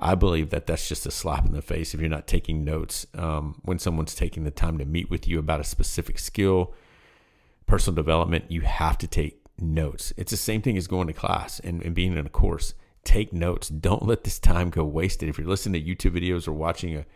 I 0.00 0.16
believe 0.16 0.50
that 0.50 0.66
that's 0.66 0.88
just 0.88 1.06
a 1.06 1.12
slap 1.12 1.46
in 1.46 1.52
the 1.52 1.62
face 1.62 1.94
if 1.94 2.00
you're 2.00 2.10
not 2.10 2.26
taking 2.26 2.64
notes 2.64 3.06
um, 3.14 3.60
when 3.62 3.78
someone's 3.78 4.16
taking 4.16 4.42
the 4.42 4.50
time 4.50 4.78
to 4.78 4.84
meet 4.84 5.10
with 5.10 5.28
you 5.28 5.38
about 5.38 5.60
a 5.60 5.64
specific 5.64 6.18
skill, 6.18 6.74
personal 7.66 7.94
development. 7.94 8.50
You 8.50 8.62
have 8.62 8.98
to 8.98 9.06
take 9.06 9.40
notes. 9.60 10.12
It's 10.16 10.32
the 10.32 10.36
same 10.36 10.60
thing 10.60 10.76
as 10.76 10.88
going 10.88 11.06
to 11.06 11.12
class 11.12 11.60
and, 11.60 11.80
and 11.82 11.94
being 11.94 12.16
in 12.16 12.26
a 12.26 12.30
course. 12.30 12.74
Take 13.04 13.32
notes. 13.32 13.68
Don't 13.68 14.04
let 14.04 14.24
this 14.24 14.38
time 14.38 14.70
go 14.70 14.84
wasted. 14.84 15.28
If 15.28 15.38
you're 15.38 15.46
listening 15.46 15.82
to 15.82 15.88
YouTube 15.88 16.18
videos 16.18 16.46
or 16.46 16.52
watching 16.52 16.96
a, 16.96 17.06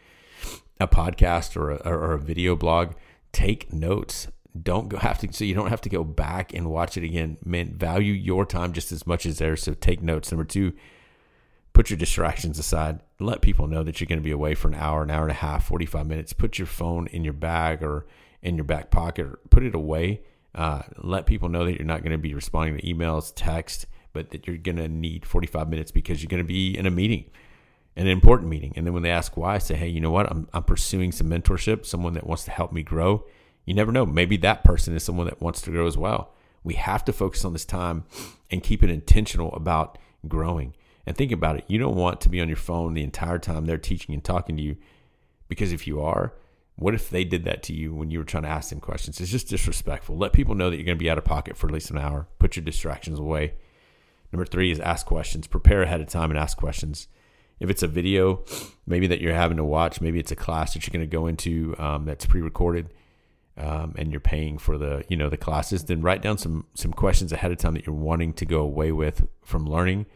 a 0.81 0.88
podcast 0.88 1.56
or 1.56 1.70
a, 1.70 1.76
or 1.88 2.12
a 2.12 2.19
video 2.19 2.56
blog, 2.56 2.94
take 3.32 3.73
notes. 3.73 4.29
Don't 4.61 4.88
go 4.88 4.99
have 4.99 5.19
to 5.19 5.32
so 5.32 5.44
you 5.44 5.55
don't 5.55 5.70
have 5.70 5.81
to 5.82 5.88
go 5.88 6.05
back 6.05 6.52
and 6.52 6.70
watch 6.70 6.96
it 6.96 7.05
again. 7.05 7.38
Man 7.44 7.73
value 7.73 8.12
your 8.12 8.44
time 8.44 8.73
just 8.73 8.93
as 8.93 9.06
much 9.06 9.25
as 9.25 9.38
theirs 9.38 9.62
so 9.62 9.75
take 9.75 10.02
notes. 10.02 10.31
Number 10.31 10.44
two 10.44 10.75
put 11.73 11.90
your 11.90 11.96
distractions 11.96 12.58
aside. 12.58 13.00
Let 13.19 13.40
people 13.40 13.67
know 13.67 13.82
that 13.82 14.00
you're 14.00 14.06
going 14.06 14.19
to 14.19 14.25
be 14.25 14.31
away 14.31 14.55
for 14.55 14.69
an 14.69 14.75
hour 14.75 15.02
an 15.02 15.11
hour 15.11 15.23
and 15.23 15.31
a 15.31 15.35
half 15.35 15.64
45 15.67 16.06
minutes. 16.06 16.32
Put 16.32 16.58
your 16.58 16.67
phone 16.67 17.06
in 17.08 17.25
your 17.25 17.32
bag 17.32 17.82
or 17.82 18.06
in 18.43 18.56
your 18.56 18.64
back 18.64 18.90
pocket. 18.90 19.26
Or 19.26 19.38
put 19.50 19.62
it 19.62 19.75
away. 19.75 20.23
Uh, 20.54 20.83
let 20.99 21.25
people 21.26 21.49
know 21.49 21.64
that 21.64 21.78
you're 21.78 21.87
not 21.87 22.02
going 22.02 22.12
to 22.12 22.18
be 22.18 22.35
responding 22.35 22.76
to 22.76 22.87
emails 22.87 23.33
text 23.35 23.87
but 24.12 24.31
that 24.31 24.47
you're 24.47 24.57
going 24.57 24.76
to 24.76 24.88
need 24.88 25.26
45 25.26 25.69
minutes 25.69 25.90
because 25.90 26.23
you're 26.23 26.28
going 26.28 26.42
to 26.42 26.47
be 26.47 26.76
in 26.76 26.87
a 26.87 26.90
meeting 26.90 27.31
an 27.95 28.07
important 28.07 28.49
meeting 28.49 28.73
and 28.75 28.87
then 28.87 28.95
when 28.95 29.02
they 29.02 29.11
ask 29.11 29.37
why 29.37 29.54
I 29.54 29.59
say 29.59 29.75
hey 29.75 29.88
you 29.88 30.00
know 30.00 30.11
what 30.11 30.31
I'm, 30.31 30.49
I'm 30.54 30.64
pursuing 30.64 31.12
some 31.12 31.28
mentorship 31.28 31.85
someone 31.85 32.14
that 32.14 32.26
wants 32.26 32.45
to 32.45 32.50
help 32.50 32.73
me 32.73 32.83
grow 32.83 33.26
you 33.64 33.75
never 33.75 33.92
know. 33.92 34.07
Maybe 34.07 34.37
that 34.38 34.64
person 34.64 34.95
is 34.95 35.04
someone 35.04 35.26
that 35.26 35.40
wants 35.40 35.61
to 35.62 35.71
grow 35.71 35.87
as 35.87 35.97
well. 35.97 36.35
We 36.64 36.75
have 36.75 37.04
to 37.07 37.12
focus 37.12 37.45
on 37.45 37.52
this 37.52 37.64
time 37.64 38.04
and 38.50 38.62
keep 38.62 38.83
it 38.83 38.90
intentional 38.90 39.52
about 39.52 39.99
growing. 40.28 40.75
And 41.07 41.16
think 41.16 41.33
about 41.33 41.57
it. 41.57 41.64
You 41.66 41.78
don't 41.78 41.97
want 41.97 42.21
to 42.21 42.28
be 42.28 42.40
on 42.40 42.49
your 42.49 42.57
phone 42.57 42.95
the 42.95 43.02
entire 43.02 43.38
time 43.38 43.64
they're 43.64 43.78
teaching 43.78 44.14
and 44.14 44.23
talking 44.23 44.57
to 44.57 44.62
you 44.62 44.76
because 45.49 45.73
if 45.73 45.87
you 45.87 46.00
are, 46.00 46.35
what 46.76 46.95
if 46.95 47.11
they 47.11 47.25
did 47.25 47.45
that 47.45 47.62
to 47.64 47.75
you 47.75 47.92
when 47.92 48.11
you 48.11 48.19
were 48.19 48.25
trying 48.25 48.45
to 48.45 48.49
ask 48.49 48.71
them 48.71 48.81
questions? 48.81 49.21
It's 49.21 49.31
just 49.31 49.49
disrespectful. 49.49 50.16
Let 50.16 50.33
people 50.33 50.54
know 50.54 50.71
that 50.71 50.76
you're 50.76 50.85
going 50.87 50.97
to 50.97 51.02
be 51.02 51.11
out 51.11 51.19
of 51.19 51.25
pocket 51.25 51.57
for 51.57 51.66
at 51.66 51.73
least 51.73 51.90
an 51.90 51.99
hour. 51.99 52.28
Put 52.38 52.57
your 52.57 52.64
distractions 52.64 53.19
away. 53.19 53.54
Number 54.32 54.46
three 54.46 54.70
is 54.70 54.80
ask 54.80 55.06
questions. 55.06 55.46
Prepare 55.46 55.82
ahead 55.82 56.00
of 56.00 56.08
time 56.08 56.30
and 56.30 56.38
ask 56.38 56.56
questions. 56.56 57.08
If 57.60 57.70
it's 57.70 57.82
a 57.82 57.88
video, 57.88 58.44
maybe 58.86 59.06
that 59.06 59.20
you're 59.20 59.34
having 59.34 59.58
to 59.58 59.64
watch, 59.64 60.00
maybe 60.00 60.18
it's 60.18 60.32
a 60.32 60.36
class 60.36 60.74
that 60.74 60.86
you're 60.86 60.92
going 60.92 61.08
to 61.08 61.16
go 61.16 61.26
into 61.26 61.76
um, 61.78 62.06
that's 62.06 62.26
pre-recorded 62.26 62.92
um, 63.56 63.94
and 63.96 64.10
you're 64.10 64.20
paying 64.20 64.58
for 64.58 64.78
the 64.78 65.04
you 65.08 65.16
know 65.16 65.28
the 65.28 65.36
classes, 65.36 65.84
then 65.84 66.02
write 66.02 66.22
down 66.22 66.38
some 66.38 66.66
some 66.74 66.92
questions 66.92 67.32
ahead 67.32 67.52
of 67.52 67.58
time 67.58 67.74
that 67.74 67.86
you're 67.86 67.94
wanting 67.94 68.32
to 68.34 68.46
go 68.46 68.60
away 68.60 68.92
with 68.92 69.28
from 69.42 69.66
learning. 69.66 70.06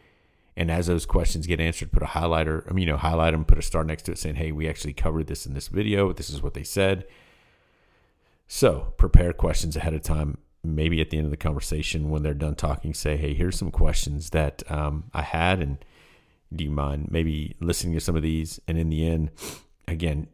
And 0.55 0.71
as 0.71 0.87
those 0.87 1.05
questions 1.05 1.45
get 1.45 1.59
answered, 1.59 1.91
put 1.91 2.01
a 2.01 2.07
highlighter. 2.07 2.67
I 2.67 2.73
mean, 2.73 2.87
you 2.87 2.91
know, 2.91 2.97
highlight 2.97 3.33
them, 3.33 3.45
put 3.45 3.59
a 3.59 3.61
star 3.61 3.83
next 3.83 4.03
to 4.03 4.11
it, 4.11 4.17
saying, 4.17 4.35
"Hey, 4.35 4.51
we 4.51 4.67
actually 4.67 4.93
covered 4.93 5.27
this 5.27 5.45
in 5.45 5.53
this 5.53 5.67
video. 5.67 6.11
This 6.13 6.31
is 6.31 6.41
what 6.41 6.55
they 6.55 6.63
said." 6.63 7.05
So 8.47 8.93
prepare 8.97 9.33
questions 9.33 9.75
ahead 9.75 9.93
of 9.93 10.01
time. 10.01 10.39
Maybe 10.63 10.99
at 11.01 11.09
the 11.09 11.17
end 11.17 11.25
of 11.25 11.31
the 11.31 11.37
conversation, 11.37 12.09
when 12.09 12.23
they're 12.23 12.33
done 12.33 12.55
talking, 12.55 12.93
say, 12.93 13.17
"Hey, 13.17 13.33
here's 13.33 13.57
some 13.57 13.71
questions 13.71 14.31
that 14.31 14.63
um, 14.69 15.05
I 15.13 15.21
had, 15.21 15.61
and 15.61 15.77
do 16.53 16.63
you 16.63 16.71
mind 16.71 17.09
maybe 17.11 17.55
listening 17.59 17.93
to 17.93 17.99
some 17.99 18.15
of 18.15 18.21
these?" 18.21 18.59
And 18.67 18.77
in 18.77 18.89
the 18.89 19.07
end, 19.07 19.31
again, 19.87 20.27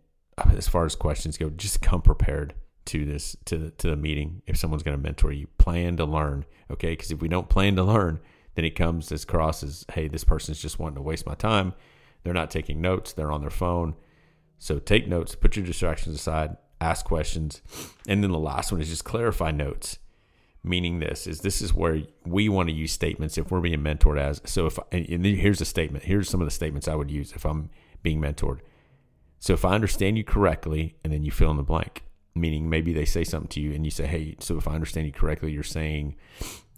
as 0.56 0.68
far 0.68 0.86
as 0.86 0.96
questions 0.96 1.38
go, 1.38 1.50
just 1.50 1.82
come 1.82 2.01
prepared 2.01 2.56
to 2.86 3.06
this 3.06 3.36
to 3.46 3.58
the, 3.58 3.72
to 3.72 3.89
the 3.89 3.96
meeting 3.96 4.42
if 4.46 4.58
someone's 4.58 4.84
going 4.84 4.98
to 4.98 5.01
mentor 5.01 5.32
you 5.32 5.48
plan 5.58 5.96
to 5.96 6.03
learn 6.03 6.44
okay 6.70 6.89
because 6.92 7.12
if 7.12 7.22
we 7.22 7.30
don't 7.30 7.48
plan 7.48 7.77
to 7.77 7.84
learn 7.84 8.20
then 8.56 8.65
it 8.65 8.75
comes 8.75 9.10
as 9.10 9.24
cross 9.24 9.63
as 9.63 9.86
hey 9.94 10.10
this 10.10 10.25
person's 10.25 10.62
just 10.62 10.80
wanting 10.80 10.98
to 10.98 11.01
waste 11.01 11.25
my 11.25 11.34
time 11.34 11.74
they're 12.24 12.34
not 12.34 12.51
taking 12.51 12.82
notes 12.82 13.13
they're 13.13 13.32
on 13.32 13.39
their 13.39 13.50
phone 13.50 13.96
So 14.63 14.80
take 14.80 15.08
notes, 15.10 15.36
put 15.36 15.58
your 15.58 15.65
distractions 15.65 16.15
aside, 16.15 16.56
ask 16.80 17.06
questions. 17.06 17.62
And 18.08 18.24
then 18.24 18.32
the 18.32 18.39
last 18.39 18.72
one 18.72 18.80
is 18.80 18.88
just 18.88 19.03
clarify 19.03 19.51
notes. 19.51 20.00
Meaning 20.65 21.00
this 21.00 21.27
is 21.27 21.41
this 21.41 21.62
is 21.62 21.74
where 21.74 22.03
we 22.25 22.48
want 22.48 22.70
to 22.70 22.75
use 22.75 22.93
statements 22.93 23.38
if 23.38 23.51
we're 23.51 23.60
being 23.60 23.82
mentored 23.82 24.17
as 24.17 24.41
so 24.46 24.65
if 24.65 24.79
and 24.93 25.25
here's 25.25 25.60
a 25.60 25.65
statement 25.65 26.05
here's 26.05 26.29
some 26.29 26.39
of 26.39 26.48
the 26.48 26.51
statements 26.51 26.88
I 26.88 26.96
would 26.96 27.12
use 27.12 27.34
if 27.34 27.46
I'm 27.46 27.70
being 28.01 28.22
mentored. 28.22 28.60
So 29.39 29.51
if 29.53 29.65
I 29.65 29.75
understand 29.75 30.17
you 30.17 30.24
correctly 30.24 30.96
and 31.03 31.12
then 31.12 31.24
you 31.24 31.32
fill 31.32 31.51
in 31.51 31.58
the 31.58 31.63
blank, 31.63 32.03
meaning 32.34 32.70
maybe 32.70 32.93
they 32.93 33.03
say 33.03 33.25
something 33.25 33.50
to 33.50 33.60
you 33.60 33.74
and 33.74 33.84
you 33.84 33.91
say, 33.91 34.08
"Hey, 34.08 34.38
so 34.39 34.58
if 34.58 34.67
I 34.67 34.74
understand 34.74 35.05
you 35.05 35.12
correctly, 35.12 35.51
you're 35.51 35.63
saying 35.63 36.15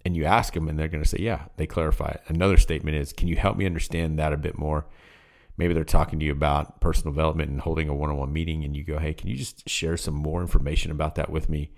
and 0.04 0.16
you 0.16 0.26
ask 0.26 0.54
them 0.54 0.68
and 0.68 0.80
they're 0.80 0.88
going 0.88 1.04
to 1.04 1.10
say, 1.10 1.20
"Yeah." 1.20 1.46
They 1.58 1.68
clarify 1.68 2.10
it. 2.10 2.24
Another 2.28 2.58
statement 2.58 2.98
is, 2.98 3.14
"Can 3.14 3.28
you 3.28 3.36
help 3.36 3.56
me 3.56 3.68
understand 3.68 4.18
that 4.18 4.34
a 4.34 4.38
bit 4.38 4.58
more?" 4.58 4.88
maybe 5.58 5.74
they're 5.74 5.84
talking 5.84 6.20
to 6.20 6.26
you 6.26 6.32
about 6.32 6.80
personal 6.82 7.14
development 7.14 7.50
and 7.50 7.62
holding 7.62 7.90
a 7.90 7.94
one-on-one 7.94 8.32
meeting 8.32 8.64
and 8.64 8.76
you 8.76 8.84
go 8.84 9.00
hey 9.00 9.14
can 9.14 9.30
you 9.30 9.36
just 9.36 9.68
share 9.70 9.98
some 9.98 10.14
more 10.14 10.42
information 10.42 10.92
about 10.92 11.16
that 11.16 11.30
with 11.30 11.50
me 11.50 11.72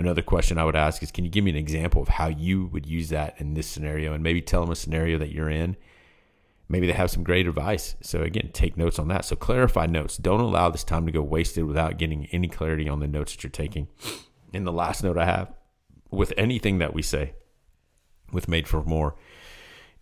another 0.00 0.22
question 0.22 0.58
i 0.58 0.64
would 0.64 0.76
ask 0.76 1.02
is 1.02 1.10
can 1.10 1.24
you 1.24 1.30
give 1.30 1.44
me 1.44 1.50
an 1.50 1.56
example 1.56 2.02
of 2.02 2.08
how 2.08 2.28
you 2.28 2.66
would 2.66 2.86
use 2.86 3.08
that 3.10 3.40
in 3.40 3.54
this 3.54 3.66
scenario? 3.66 4.12
And 4.12 4.22
maybe 4.22 4.40
tell 4.40 4.62
them 4.62 4.70
a 4.70 4.76
scenario 4.76 5.18
that 5.18 5.32
you're 5.32 5.50
in. 5.50 5.76
Maybe 6.68 6.86
they 6.86 6.92
have 6.92 7.10
some 7.10 7.24
great 7.24 7.46
advice. 7.48 7.96
So 8.00 8.22
again 8.22 8.50
take 8.52 8.76
notes 8.76 8.98
on 8.98 9.08
that. 9.08 9.24
So 9.24 9.36
clarify 9.36 9.86
notes. 9.86 10.16
Don't 10.16 10.40
allow 10.40 10.70
this 10.70 10.84
time 10.84 11.06
to 11.06 11.12
go 11.12 11.22
wasted 11.22 11.64
without 11.64 11.98
getting 11.98 12.26
any 12.26 12.48
clarity 12.48 12.88
on 12.88 13.00
the 13.00 13.08
notes 13.08 13.32
that 13.32 13.42
you're 13.42 13.50
taking. 13.50 13.88
And 14.52 14.66
the 14.66 14.72
last 14.72 15.02
note 15.04 15.16
i 15.16 15.24
have 15.24 15.52
with 16.10 16.32
anything 16.36 16.78
that 16.78 16.92
we 16.92 17.02
say 17.02 17.34
with 18.32 18.48
made 18.48 18.66
for 18.66 18.82
more 18.82 19.14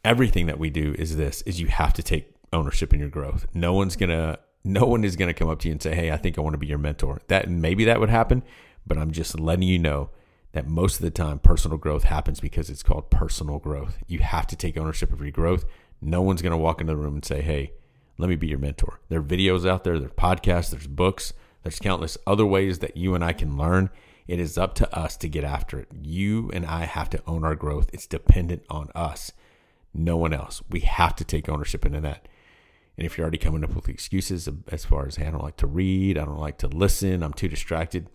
everything 0.04 0.46
that 0.46 0.58
we 0.58 0.70
do 0.70 0.94
is 0.98 1.16
this 1.16 1.42
is 1.42 1.60
you 1.60 1.66
have 1.66 1.92
to 1.92 2.02
take 2.02 2.34
ownership 2.52 2.94
in 2.94 3.00
your 3.00 3.10
growth. 3.10 3.46
No 3.52 3.72
one's 3.72 3.96
gonna 3.96 4.38
no 4.64 4.86
one 4.86 5.04
is 5.04 5.16
gonna 5.16 5.34
come 5.34 5.48
up 5.48 5.60
to 5.60 5.68
you 5.68 5.72
and 5.72 5.82
say, 5.82 5.94
Hey, 5.94 6.10
I 6.10 6.16
think 6.16 6.38
I 6.38 6.40
want 6.40 6.54
to 6.54 6.58
be 6.58 6.66
your 6.66 6.78
mentor. 6.78 7.20
That 7.28 7.48
maybe 7.48 7.84
that 7.84 8.00
would 8.00 8.10
happen, 8.10 8.42
but 8.88 8.98
I'm 8.98 9.10
just 9.10 9.38
letting 9.38 9.68
you 9.68 9.78
know 9.78 10.10
that 10.52 10.66
most 10.66 10.96
of 10.96 11.02
the 11.02 11.10
time 11.10 11.38
personal 11.38 11.76
growth 11.76 12.04
happens 12.04 12.40
because 12.40 12.70
it's 12.70 12.82
called 12.82 13.10
personal 13.10 13.58
growth. 13.58 13.98
You 14.06 14.20
have 14.20 14.46
to 14.48 14.56
take 14.56 14.76
ownership 14.76 15.12
of 15.12 15.20
your 15.20 15.30
growth. 15.30 15.64
No 16.00 16.22
one's 16.22 16.42
gonna 16.42 16.56
walk 16.56 16.80
into 16.80 16.92
the 16.92 16.96
room 16.96 17.14
and 17.14 17.24
say, 17.24 17.42
Hey, 17.42 17.72
let 18.16 18.28
me 18.28 18.36
be 18.36 18.48
your 18.48 18.58
mentor. 18.58 19.00
There 19.08 19.20
are 19.20 19.24
videos 19.24 19.68
out 19.68 19.84
there, 19.84 19.98
there's 19.98 20.12
podcasts, 20.12 20.70
there's 20.70 20.86
books, 20.86 21.32
there's 21.62 21.78
countless 21.78 22.18
other 22.26 22.46
ways 22.46 22.80
that 22.80 22.96
you 22.96 23.14
and 23.14 23.22
I 23.22 23.32
can 23.32 23.56
learn. 23.56 23.90
It 24.26 24.40
is 24.40 24.58
up 24.58 24.74
to 24.76 24.96
us 24.96 25.16
to 25.18 25.28
get 25.28 25.44
after 25.44 25.78
it. 25.78 25.88
You 26.02 26.50
and 26.52 26.66
I 26.66 26.84
have 26.84 27.08
to 27.10 27.22
own 27.26 27.44
our 27.44 27.54
growth. 27.54 27.88
It's 27.92 28.06
dependent 28.06 28.62
on 28.68 28.90
us, 28.94 29.32
no 29.94 30.16
one 30.16 30.34
else. 30.34 30.62
We 30.70 30.80
have 30.80 31.14
to 31.16 31.24
take 31.24 31.48
ownership 31.48 31.86
into 31.86 32.00
that. 32.00 32.28
And 32.96 33.06
if 33.06 33.16
you're 33.16 33.24
already 33.24 33.38
coming 33.38 33.62
up 33.62 33.74
with 33.74 33.88
excuses 33.88 34.48
as 34.68 34.84
far 34.84 35.06
as, 35.06 35.16
hey, 35.16 35.26
I 35.26 35.30
don't 35.30 35.44
like 35.44 35.56
to 35.58 35.68
read, 35.68 36.18
I 36.18 36.24
don't 36.24 36.40
like 36.40 36.58
to 36.58 36.66
listen, 36.66 37.22
I'm 37.22 37.32
too 37.32 37.46
distracted, 37.46 38.08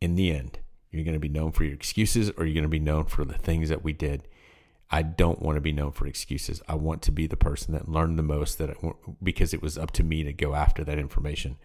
in 0.00 0.14
the 0.14 0.30
end, 0.30 0.58
you're 0.90 1.04
going 1.04 1.14
to 1.14 1.20
be 1.20 1.28
known 1.28 1.52
for 1.52 1.64
your 1.64 1.74
excuses 1.74 2.30
or 2.36 2.44
you're 2.44 2.54
going 2.54 2.62
to 2.62 2.68
be 2.68 2.78
known 2.78 3.04
for 3.04 3.24
the 3.24 3.38
things 3.38 3.68
that 3.68 3.84
we 3.84 3.92
did. 3.92 4.26
I 4.90 5.02
don't 5.02 5.40
want 5.40 5.56
to 5.56 5.60
be 5.60 5.72
known 5.72 5.92
for 5.92 6.06
excuses. 6.06 6.62
I 6.68 6.74
want 6.74 7.02
to 7.02 7.12
be 7.12 7.26
the 7.26 7.36
person 7.36 7.72
that 7.74 7.88
learned 7.88 8.18
the 8.18 8.24
most 8.24 8.58
that 8.58 8.76
because 9.22 9.54
it 9.54 9.62
was 9.62 9.78
up 9.78 9.92
to 9.92 10.02
me 10.02 10.24
to 10.24 10.32
go 10.32 10.54
after 10.54 10.82
that 10.82 10.98
information. 10.98 11.58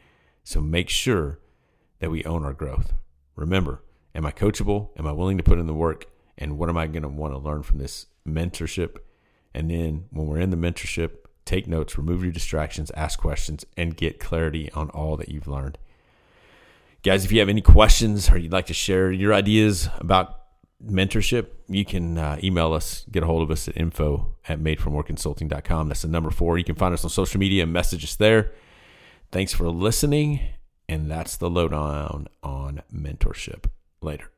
So 0.43 0.61
make 0.61 0.89
sure 0.89 1.39
that 1.99 2.11
we 2.11 2.23
own 2.23 2.45
our 2.45 2.53
growth. 2.53 2.93
Remember, 3.35 3.83
am 4.13 4.25
I 4.25 4.31
coachable? 4.31 4.89
Am 4.97 5.07
I 5.07 5.11
willing 5.11 5.37
to 5.37 5.43
put 5.43 5.57
in 5.57 5.65
the 5.65 5.73
work? 5.73 6.05
And 6.37 6.59
what 6.59 6.69
am 6.69 6.77
I 6.77 6.85
going 6.85 7.03
to 7.03 7.09
want 7.09 7.33
to 7.33 7.39
learn 7.39 7.63
from 7.63 7.79
this 7.79 8.07
mentorship? 8.27 8.97
And 9.55 9.71
then 9.71 10.05
when 10.11 10.27
we're 10.27 10.39
in 10.39 10.51
the 10.51 10.57
mentorship, 10.57 11.11
take 11.45 11.67
notes, 11.67 11.97
remove 11.97 12.23
your 12.23 12.31
distractions, 12.31 12.91
ask 12.91 13.19
questions, 13.19 13.65
and 13.75 13.97
get 13.97 14.19
clarity 14.19 14.71
on 14.73 14.89
all 14.91 15.17
that 15.17 15.29
you've 15.29 15.47
learned. 15.47 15.79
Guys, 17.05 17.23
if 17.23 17.31
you 17.31 17.37
have 17.37 17.49
any 17.49 17.61
questions 17.61 18.31
or 18.31 18.37
you'd 18.39 18.51
like 18.51 18.65
to 18.65 18.73
share 18.73 19.11
your 19.11 19.31
ideas 19.31 19.87
about 19.99 20.39
mentorship, 20.83 21.49
you 21.67 21.85
can 21.85 22.17
uh, 22.17 22.39
email 22.43 22.73
us, 22.73 23.05
get 23.11 23.21
a 23.21 23.27
hold 23.27 23.43
of 23.43 23.51
us 23.51 23.67
at 23.67 23.77
info 23.77 24.35
at 24.49 24.59
madeformoreconsulting.com. 24.59 25.87
That's 25.87 26.01
the 26.01 26.07
number 26.07 26.31
four. 26.31 26.57
You 26.57 26.63
can 26.63 26.73
find 26.73 26.95
us 26.95 27.03
on 27.03 27.11
social 27.11 27.39
media 27.39 27.61
and 27.61 27.71
message 27.71 28.03
us 28.03 28.15
there. 28.15 28.53
Thanks 29.31 29.53
for 29.53 29.69
listening. 29.69 30.39
And 30.89 31.11
that's 31.11 31.37
the 31.37 31.47
lowdown 31.47 32.27
on 32.41 32.81
mentorship. 32.91 33.65
Later. 34.01 34.31